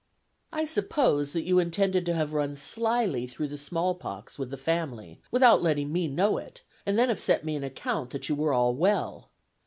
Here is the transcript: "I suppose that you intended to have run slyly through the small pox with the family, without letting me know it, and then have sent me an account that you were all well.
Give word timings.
"I 0.51 0.65
suppose 0.65 1.31
that 1.31 1.43
you 1.43 1.59
intended 1.59 2.07
to 2.07 2.15
have 2.15 2.33
run 2.33 2.55
slyly 2.55 3.27
through 3.27 3.49
the 3.49 3.55
small 3.59 3.93
pox 3.93 4.39
with 4.39 4.49
the 4.49 4.57
family, 4.57 5.21
without 5.29 5.61
letting 5.61 5.93
me 5.93 6.07
know 6.07 6.39
it, 6.39 6.63
and 6.87 6.97
then 6.97 7.09
have 7.09 7.19
sent 7.19 7.43
me 7.43 7.55
an 7.55 7.63
account 7.63 8.09
that 8.09 8.27
you 8.27 8.33
were 8.33 8.51
all 8.51 8.73
well. 8.73 9.29